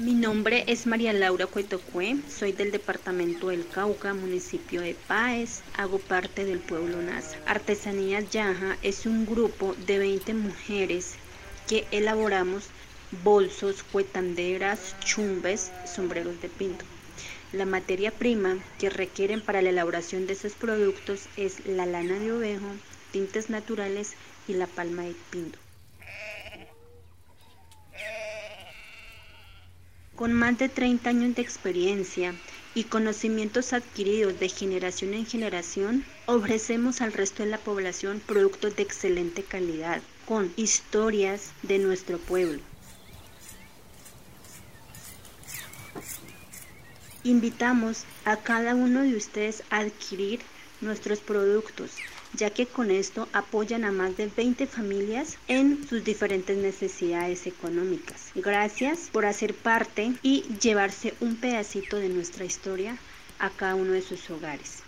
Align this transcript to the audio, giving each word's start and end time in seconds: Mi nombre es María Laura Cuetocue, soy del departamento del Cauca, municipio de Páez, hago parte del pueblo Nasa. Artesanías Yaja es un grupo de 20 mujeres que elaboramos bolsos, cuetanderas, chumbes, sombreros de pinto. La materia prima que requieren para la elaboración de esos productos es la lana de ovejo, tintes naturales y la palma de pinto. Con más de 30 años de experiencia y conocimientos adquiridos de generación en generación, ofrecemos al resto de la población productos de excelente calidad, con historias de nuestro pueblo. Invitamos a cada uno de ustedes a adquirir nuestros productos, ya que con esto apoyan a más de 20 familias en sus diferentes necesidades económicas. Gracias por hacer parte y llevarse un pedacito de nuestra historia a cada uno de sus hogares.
Mi 0.00 0.14
nombre 0.14 0.64
es 0.66 0.86
María 0.86 1.12
Laura 1.12 1.46
Cuetocue, 1.46 2.16
soy 2.26 2.52
del 2.52 2.70
departamento 2.70 3.48
del 3.48 3.68
Cauca, 3.68 4.14
municipio 4.14 4.80
de 4.80 4.94
Páez, 4.94 5.60
hago 5.76 5.98
parte 5.98 6.46
del 6.46 6.58
pueblo 6.58 7.02
Nasa. 7.02 7.36
Artesanías 7.44 8.30
Yaja 8.30 8.78
es 8.82 9.04
un 9.04 9.26
grupo 9.26 9.74
de 9.86 9.98
20 9.98 10.32
mujeres 10.32 11.16
que 11.68 11.86
elaboramos 11.90 12.64
bolsos, 13.22 13.82
cuetanderas, 13.82 14.96
chumbes, 15.04 15.70
sombreros 15.84 16.40
de 16.40 16.48
pinto. 16.48 16.86
La 17.52 17.66
materia 17.66 18.10
prima 18.10 18.56
que 18.78 18.88
requieren 18.88 19.42
para 19.42 19.60
la 19.60 19.68
elaboración 19.68 20.26
de 20.26 20.32
esos 20.32 20.54
productos 20.54 21.28
es 21.36 21.66
la 21.66 21.84
lana 21.84 22.18
de 22.18 22.32
ovejo, 22.32 22.70
tintes 23.12 23.50
naturales 23.50 24.14
y 24.48 24.54
la 24.54 24.66
palma 24.66 25.02
de 25.02 25.14
pinto. 25.30 25.58
Con 30.20 30.34
más 30.34 30.58
de 30.58 30.68
30 30.68 31.08
años 31.08 31.34
de 31.34 31.40
experiencia 31.40 32.34
y 32.74 32.84
conocimientos 32.84 33.72
adquiridos 33.72 34.38
de 34.38 34.50
generación 34.50 35.14
en 35.14 35.24
generación, 35.24 36.04
ofrecemos 36.26 37.00
al 37.00 37.14
resto 37.14 37.42
de 37.42 37.48
la 37.48 37.56
población 37.56 38.20
productos 38.26 38.76
de 38.76 38.82
excelente 38.82 39.42
calidad, 39.42 40.02
con 40.26 40.52
historias 40.56 41.52
de 41.62 41.78
nuestro 41.78 42.18
pueblo. 42.18 42.60
Invitamos 47.24 48.04
a 48.26 48.36
cada 48.36 48.74
uno 48.74 49.00
de 49.00 49.16
ustedes 49.16 49.62
a 49.70 49.78
adquirir 49.78 50.40
nuestros 50.80 51.20
productos, 51.20 51.92
ya 52.34 52.50
que 52.50 52.66
con 52.66 52.90
esto 52.90 53.28
apoyan 53.32 53.84
a 53.84 53.92
más 53.92 54.16
de 54.16 54.26
20 54.28 54.66
familias 54.66 55.36
en 55.48 55.86
sus 55.88 56.04
diferentes 56.04 56.56
necesidades 56.56 57.46
económicas. 57.46 58.30
Gracias 58.34 59.08
por 59.12 59.26
hacer 59.26 59.54
parte 59.54 60.12
y 60.22 60.44
llevarse 60.60 61.14
un 61.20 61.36
pedacito 61.36 61.96
de 61.96 62.08
nuestra 62.08 62.44
historia 62.44 62.96
a 63.38 63.50
cada 63.50 63.74
uno 63.74 63.92
de 63.92 64.02
sus 64.02 64.28
hogares. 64.30 64.82